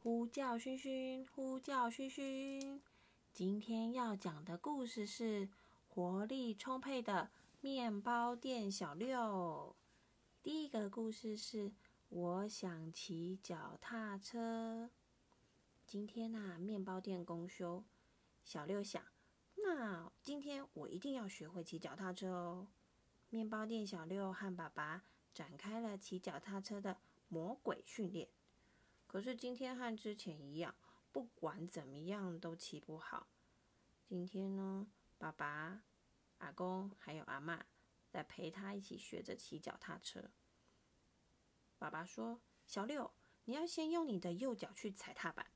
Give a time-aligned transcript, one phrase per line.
[0.00, 2.80] 呼叫熏熏，呼叫熏熏。
[3.32, 5.48] 今天要讲的故事是
[5.88, 9.74] 活力充沛的面包店小六。
[10.40, 11.72] 第一个故事是
[12.10, 14.88] 我想骑脚踏车。
[15.84, 17.82] 今天呐，面包店公休，
[18.44, 19.02] 小六想，
[19.56, 22.68] 那今天我一定要学会骑脚踏车哦。
[23.30, 25.02] 面包店小六和爸爸
[25.34, 28.28] 展开了骑脚踏车的魔鬼训练。
[29.08, 30.74] 可是今天和之前一样，
[31.10, 33.26] 不管怎么样都骑不好。
[34.04, 34.86] 今天呢，
[35.16, 35.82] 爸爸、
[36.36, 37.64] 阿公还有阿妈
[38.10, 40.30] 在陪他一起学着骑脚踏车。
[41.78, 43.10] 爸爸说：“小六，
[43.46, 45.46] 你要先用你的右脚去踩踏板。”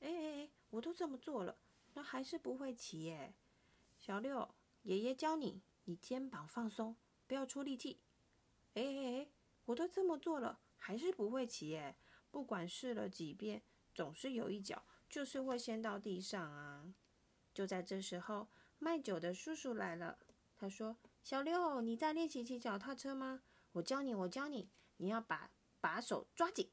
[0.00, 1.58] 哎哎哎，我都这么做了，
[1.92, 3.34] 那还是不会骑耶。
[3.98, 8.00] 小六，爷爷教你，你肩膀放松，不要出力气。
[8.74, 9.28] 哎哎哎，
[9.66, 11.94] 我都这么做了，还是不会骑耶。
[12.30, 13.62] 不管试了几遍，
[13.94, 16.94] 总是有一脚就是会先到地上啊！
[17.54, 20.18] 就在这时候，卖酒的叔叔来了。
[20.56, 23.42] 他说：“小六，你在练习骑脚踏车吗？
[23.72, 24.68] 我教你，我教你。
[24.98, 26.70] 你要把把手抓紧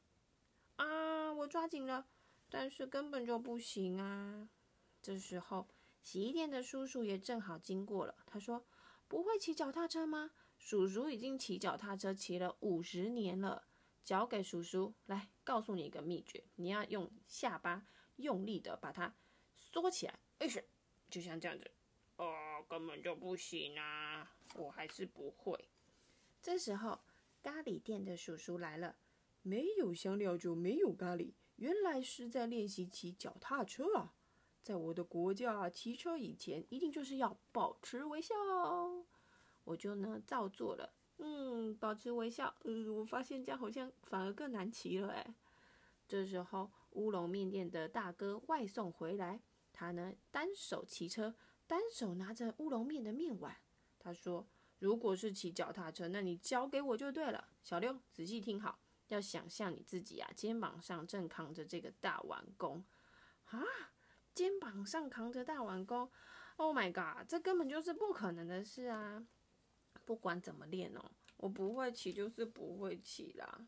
[0.78, 1.32] 啊！
[1.32, 2.08] 我抓紧了，
[2.50, 4.50] 但是根本就不行啊！”
[5.02, 5.68] 这时候，
[6.02, 8.16] 洗衣店的叔叔也正好经过了。
[8.26, 8.66] 他说
[9.08, 10.32] ：“不会骑脚踏车吗？
[10.58, 13.68] 叔叔已经骑脚踏车骑了五十年了。”
[14.06, 19.16] 交给叔叔来，告诉你一个秘诀：你要用下巴用力的把它
[19.56, 20.64] 缩起来，哎是，
[21.10, 21.72] 就像这样子。
[22.18, 25.68] 哦，根本就不行啊，我还是不会。
[26.40, 27.02] 这时候，
[27.42, 28.96] 咖喱店的叔叔来了，
[29.42, 31.34] 没有香料就没有咖喱。
[31.56, 34.14] 原来是在练习骑脚踏车啊！
[34.62, 38.36] 在我的国家，骑车以前一定就是要保持微笑。
[39.64, 40.94] 我就呢照做了。
[41.18, 42.54] 嗯，保持微笑。
[42.64, 45.36] 嗯，我发现这样好像反而更难骑了哎。
[46.08, 49.42] 这时候，乌龙面店的大哥外送回来，
[49.74, 53.58] 他呢单手骑车，单手拿着乌龙面的面碗。
[53.98, 58.78] 他说：“如果是骑脚踏车，那你交给我就对了。”小六，仔细听好，
[59.08, 62.86] 要想象你自己啊，肩膀上正扛着这个大碗弓
[63.46, 63.64] 啊，
[64.36, 66.12] 肩膀上扛着大碗弓。
[66.58, 69.26] Oh my god，这根本就是不可能的事啊！
[70.06, 73.68] 不管怎么练哦，我不会骑就是不会骑啦。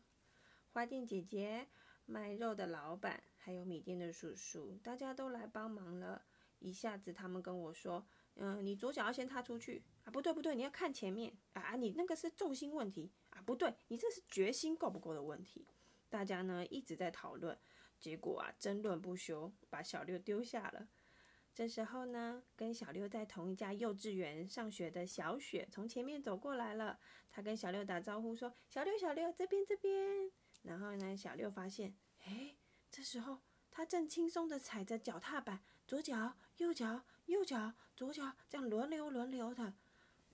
[0.72, 1.66] 花店姐姐、
[2.06, 6.22] 卖肉的老板，还有米店的叔叔，大家都来帮忙了。
[6.60, 8.04] 一下子，他们跟我说
[8.34, 15.68] ：“嗯，你左脚要先踏出去啊，不对不对，你要看前面啊，你那个是重心问题啊，不对，你这是决心够不够的问题。”
[16.10, 17.56] 大家呢一直在讨论，
[18.00, 20.88] 结果啊争论不休，把小六丢下了。
[21.58, 27.00] 这时候呢，跟小六在同一家幼稚园上学的小雪从前面走过来了。
[27.32, 30.30] 她跟小六打招呼说：“小六，小六，这边，这边。”
[30.62, 32.54] 然后呢，小六发现，哎，
[32.92, 33.40] 这时候
[33.72, 39.74] 他正轻松的踩着脚踏板，左脚、右脚、右脚、左脚，这样轮流轮流的。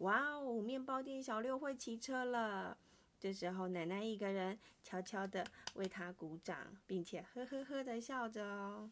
[0.00, 2.76] 哇哦，面包店小六会骑车了。
[3.18, 8.90] 这时候，奶奶一个人悄悄的为他鼓掌，并且呵呵呵的笑着哦。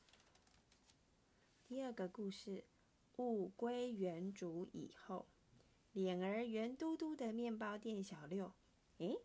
[1.72, 2.64] 第二个故事，
[3.16, 5.24] 物归原主以后，
[5.94, 8.52] 脸儿圆嘟嘟的面包店小六，
[8.98, 9.16] 诶，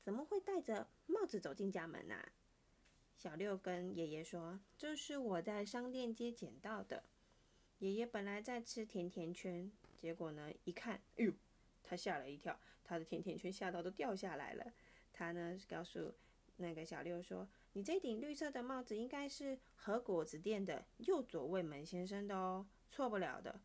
[0.00, 2.32] 怎么会戴着帽子走进家门呐？
[3.18, 7.04] 小六跟爷爷说：“这是我在商店街捡到的。”
[7.80, 11.34] 爷爷本来在吃甜甜圈，结果呢，一看，哎呦，
[11.82, 14.72] 他吓了一跳，他的甜甜圈吓到都掉下来了。
[15.12, 16.14] 他呢，告诉
[16.56, 17.46] 那个小六说。
[17.74, 23.60] 你这顶绿色的帽子应该是和果子店的右左卫门先生的哦，错不了的。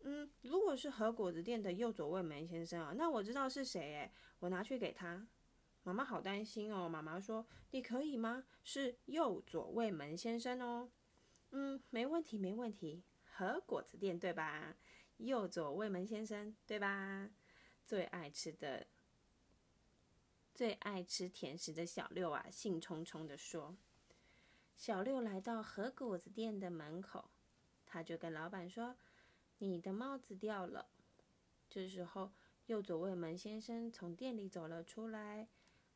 [0.00, 5.26] 嗯，如果是和果子店的右左卫门先生啊，那我知道是谁诶，我拿去给他。
[5.82, 8.44] 妈妈好担心哦，妈妈说你可以吗？
[8.62, 10.90] 是右左卫门先生哦。
[11.50, 13.02] 嗯，没问题，没问题。
[13.24, 14.76] 和果子店对吧？
[15.16, 17.30] 右左卫门先生对吧？
[17.86, 18.86] 最爱吃的。
[20.56, 23.76] 最爱吃甜食的小六啊，兴冲冲地说
[24.74, 27.28] ：“小六来到和果子店的门口，
[27.84, 28.96] 他就跟老板说
[29.60, 30.88] ：‘你的帽子掉了。’
[31.68, 32.32] 这时候，
[32.68, 35.46] 右左卫门先生从店里走了出来，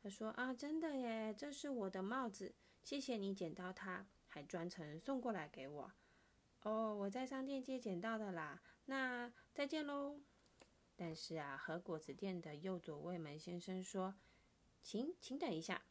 [0.03, 2.53] 他说：‘啊，真的耶，这是我的帽子，
[2.83, 5.91] 谢谢你捡到它，还专程送过来给我。’
[6.61, 10.19] 哦，我在商店街捡到的啦，那再见喽。
[10.95, 14.13] 但是啊，和果子店的右左卫门先生说。”
[14.81, 15.83] 请，请等一下，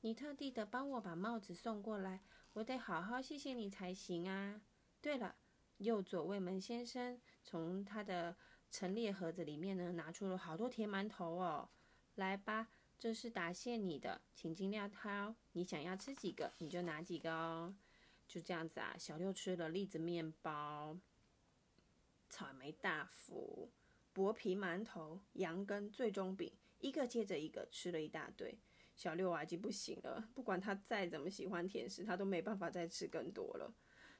[0.00, 2.22] 你特地的帮我把帽子送过来，
[2.54, 4.60] 我得好好谢谢你才行啊。
[5.00, 5.36] 对了，
[5.78, 8.36] 右左卫门先生从他的
[8.70, 11.68] 陈列盒子里面呢拿出了好多甜馒头哦，
[12.14, 17.74] 来吧，这是答谢你的，请尽量挑，你想要吃几个你就拿几个哦。
[18.26, 20.96] 就这样子啊，小六吃了栗子面包、
[22.28, 23.70] 草莓大福、
[24.12, 28.58] 薄皮馒头、羊羹、最终饼，一个接着一个吃了一大堆。
[28.94, 33.74] 小六啊已经不行了，不管他再怎么喜欢甜食，他都没办法再吃更多了。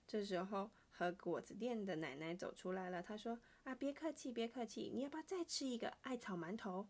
[0.06, 6.88] 这时候，和果子店的奶奶走出来了，她说：“啊，别客气，别客气，你要不要再吃一个艾草馒头？”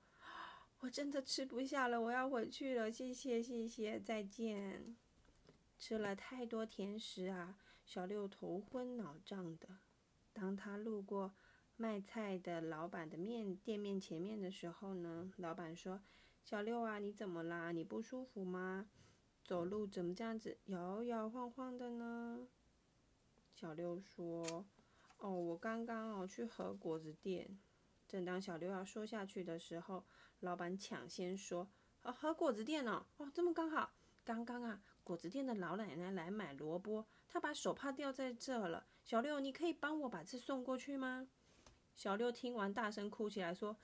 [0.81, 2.91] 我真的吃不下了，我要回去了。
[2.93, 4.97] 谢谢，谢谢，再见。
[5.79, 9.69] 吃了太多甜食啊，小六头昏脑胀的。
[10.33, 11.35] 当他路过
[11.79, 16.01] 卖菜的老板的面店面前面的时候呢，老板说
[16.43, 17.71] ：“小六啊，你怎么啦？
[17.71, 18.89] 你不舒服吗？
[19.45, 22.49] 走路怎么这样子摇摇晃晃的呢？”
[23.53, 24.65] 小六说
[25.19, 27.59] ：“哦，我刚刚哦去和果子店。”
[28.09, 30.07] 正当小六要说下去的时候，
[30.41, 31.69] 老板抢先说
[32.05, 33.93] ：“哦，和果子店哦，哦，这么刚好，
[34.25, 38.87] 刚刚啊，果子店的老奶奶来买萝卜，她把手帕掉在这了。
[39.05, 41.29] 小六，你可以帮我把这送过去吗？”
[41.97, 43.75] 小六听完，大声哭起来，说：“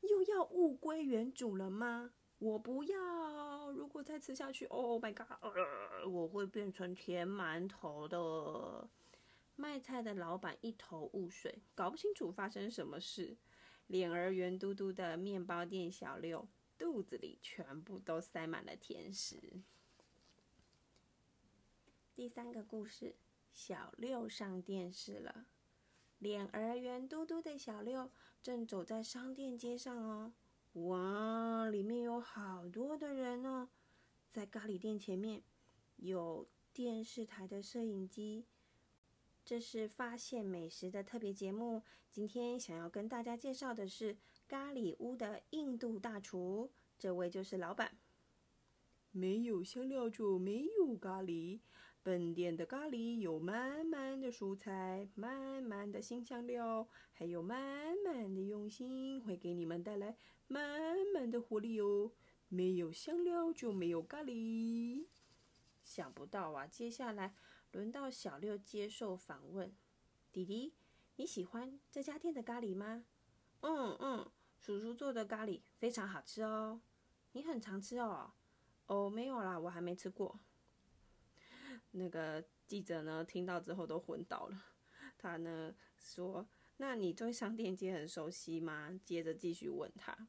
[0.00, 2.12] 又要物归原主了吗？
[2.38, 3.70] 我不要！
[3.72, 8.88] 如果再吃下去，Oh my god，我会变成甜馒头的。”
[9.54, 13.36] 卖菜的老板一头雾水，搞不清楚发生什么事。
[13.88, 16.48] 脸儿圆嘟嘟的面包店小六，
[16.78, 19.62] 肚子里全部都塞满了甜食。
[22.14, 23.16] 第三个故事，
[23.52, 25.46] 小六上电视了。
[26.18, 28.10] 脸儿圆嘟嘟的小六
[28.42, 30.32] 正走在商店街上哦，
[30.72, 33.68] 哇，里面有好多的人哦。
[34.30, 35.42] 在咖喱店前面，
[35.96, 38.46] 有电视台的摄影机。
[39.44, 41.82] 这是发现美食的特别节目。
[42.10, 47.96] 今天想要跟大家介绍的是咖喱屋的印度大厨，这位就是老板。
[49.10, 51.60] 没有香料就没有咖喱。
[52.08, 60.16] 本店的咖喱有满满的蔬菜、满满的新香料，还有满满的用心，会给你们带来
[60.46, 62.10] 满满的活力哦。
[62.48, 65.04] 没有香料就没有咖喱。
[65.84, 67.34] 想不到啊，接下来。
[67.72, 69.76] 轮到小六接受访问，
[70.32, 70.72] 弟弟，
[71.16, 73.04] 你喜欢这家店的咖喱吗？
[73.60, 76.80] 嗯嗯，叔叔做的咖喱非常好吃哦。
[77.32, 78.32] 你很常吃哦？
[78.86, 80.40] 哦，没有啦，我还没吃过。
[81.92, 84.64] 那个记者呢，听到之后都昏倒了。
[85.16, 86.46] 他呢说
[86.78, 90.28] ：“那你对商店街很熟悉吗？”接着继续问他：“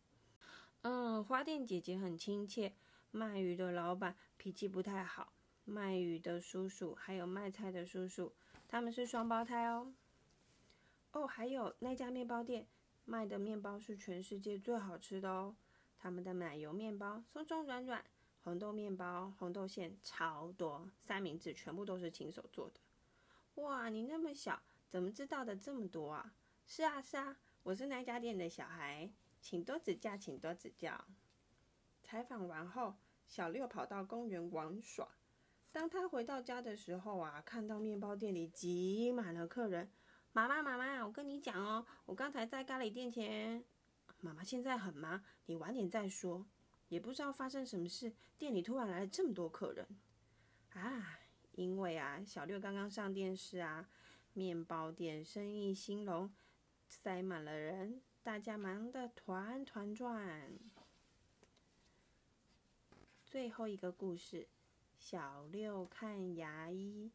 [0.81, 2.73] 嗯，花店姐姐很亲切，
[3.11, 5.33] 卖鱼的老板脾气不太好。”
[5.65, 8.33] 卖鱼的叔叔，还有卖菜的叔叔，
[8.67, 9.93] 他们是双胞胎哦。
[11.11, 12.67] 哦，还有那家面包店
[13.05, 15.55] 卖的面包是全世界最好吃的哦。
[15.99, 18.03] 他们的奶油面包松松软软，
[18.41, 22.79] 红豆面包红豆馅超多，三明治全部都是亲手做的。
[23.61, 26.33] 哇，你那么小，怎么知道的这么多啊？
[26.65, 31.05] 是啊是啊，我是那家店的小孩，请多指教，请多指教。
[32.01, 32.95] 采访完后，
[33.27, 35.07] 小六跑到公园玩耍。
[35.71, 39.91] 当他回到家的时候啊，看到面包店里挤满了客人。
[40.31, 43.63] 妈妈，妈妈，我跟你讲哦，我刚才在咖喱店前。
[44.21, 46.45] 妈妈现在很忙，你晚点再说。
[46.89, 49.87] 也不知道发生什么事，店里突然来了这么多客人。
[50.73, 51.19] 啊，
[51.53, 53.89] 因为啊，小六刚刚上电视啊，
[54.33, 56.31] 面包店生意兴隆，
[56.87, 60.59] 塞满了人，大家忙得团团转。
[63.25, 64.47] 最后一个故事。
[64.97, 67.09] 小六看牙医，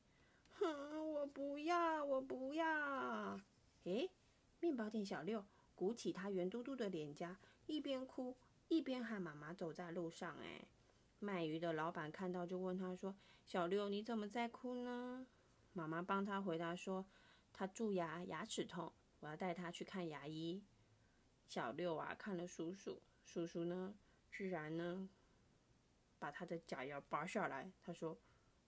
[0.58, 3.38] 哼，我不要，我不要。
[3.82, 4.10] 诶，
[4.58, 5.44] 面包店小六
[5.74, 8.34] 鼓起他圆嘟嘟的脸颊，一边哭
[8.68, 10.36] 一边喊妈妈走在路上。
[10.38, 10.66] 诶，
[11.18, 15.26] 卖鱼的老板看到就问他说：“小六，你怎么在哭呢？”
[15.72, 17.06] 妈妈帮他回答说
[17.52, 20.62] ：“他蛀牙，牙齿痛，我要带他去看牙医。”
[21.46, 23.94] 小六啊，看了叔叔，叔叔呢，
[24.30, 25.08] 居然呢。
[26.18, 28.16] 把他的假牙拔下来，他说：“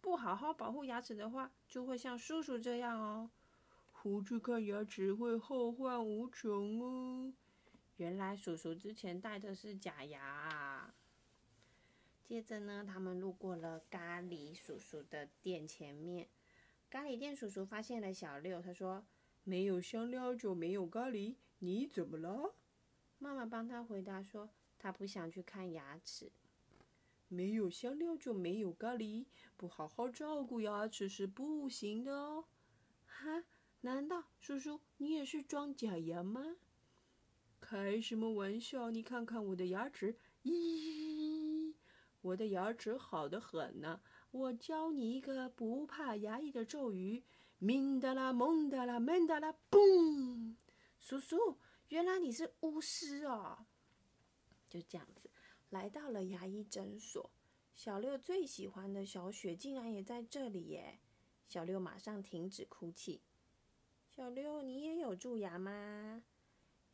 [0.03, 3.31] 不好好保护牙齿的话，就会像叔叔这样哦。
[3.93, 7.33] 胡去看牙齿会后患无穷哦。”
[7.97, 10.95] 原来叔叔之前戴的是假牙。
[12.23, 16.29] 接着呢，他们路过了咖喱叔叔的店前面，
[16.91, 19.07] 咖喱店叔叔发现了小六，他说
[19.45, 22.55] ：“没有香料就没有咖喱，你怎么了？”
[23.19, 26.33] 妈妈帮他回答说：“他不想去看牙齿。”
[27.29, 29.27] 没有香料就没有咖喱，
[29.57, 32.45] 不好好照顾牙齿是不行的哦。
[33.07, 33.45] 哈？
[33.83, 36.57] 难道叔叔你也是装假牙吗？
[37.61, 38.91] 开什么玩笑！
[38.91, 41.75] 你看看我的牙齿，咦，
[42.21, 44.01] 我的牙齿好得很呢。
[44.31, 47.25] 我教你一个不怕牙医的咒语：
[47.59, 50.55] 明达拉蒙达拉门达拉嘣！
[50.99, 51.59] 叔叔，
[51.89, 53.67] 原来你是巫师哦！
[54.69, 55.31] 就这样子，
[55.71, 57.31] 来到了牙医诊所。
[57.75, 61.01] 小六最喜欢的小雪竟然也在这里耶！
[61.49, 63.23] 小六马上停止哭泣。
[64.09, 66.23] 小六，你也有蛀牙吗？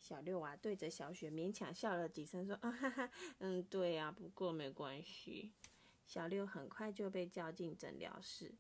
[0.03, 5.53] 小六啊，对着小雪勉强笑了几声，说：“啊哈哈，嗯，对呀，不过没关系。”
[6.05, 8.53] 小六很快就被叫进诊疗室，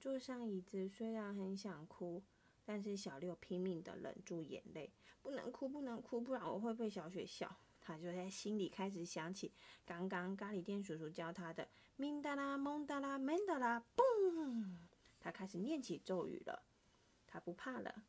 [0.00, 0.88] 坐上椅子。
[0.88, 2.20] 虽然很想哭，
[2.64, 7.56] 但是小六拼命的忍住眼泪，不能哭，不能哭，不然我会被小雪笑。
[7.80, 9.52] 他就在心里开始想起
[9.86, 14.74] 刚刚咖喱店叔叔教他的“明达拉蒙达拉门达拉嘣”，
[15.20, 16.64] 他开始念起咒语了。
[17.28, 18.02] 他不怕了。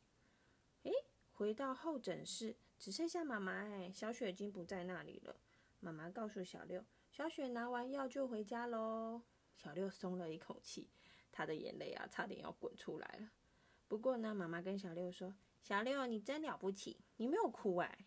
[1.38, 3.52] 回到候诊室，只剩下妈妈。
[3.52, 5.36] 哎，小雪已经不在那里了。
[5.82, 9.22] 妈妈告诉小六：“小雪拿完药就回家喽。”
[9.62, 10.88] 小六松了一口气，
[11.34, 13.30] 他的眼泪啊，差点要滚出来了。
[13.90, 18.06] 不过呢，妈妈跟小六说：“小六，你真了不起，你没有哭哎。”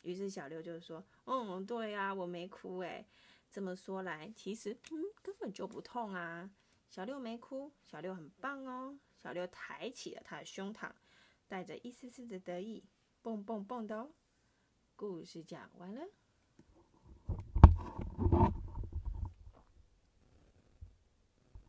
[0.00, 3.06] 于是小六就说：“嗯，对呀，我没哭诶。
[3.50, 6.50] 这么说来，其实嗯根本就不痛啊。
[6.88, 8.98] 小六没哭，小六很棒哦。
[9.22, 10.90] 小六抬起了他的胸膛，
[11.52, 12.82] 带着一丝丝的得意，
[13.20, 14.14] 蹦蹦蹦的哦。
[14.96, 16.08] 故事讲完了。